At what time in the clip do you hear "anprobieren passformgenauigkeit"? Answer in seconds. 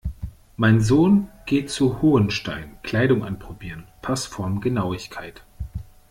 3.23-5.43